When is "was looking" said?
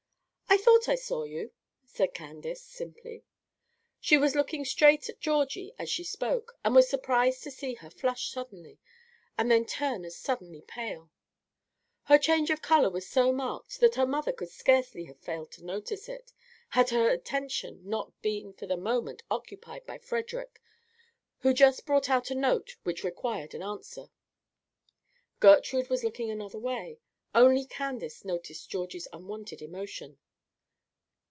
4.17-4.65, 25.89-26.29